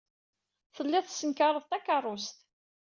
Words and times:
Telliḍ 0.75 1.05
tessenkareḍ 1.05 1.63
takeṛṛust. 1.67 2.37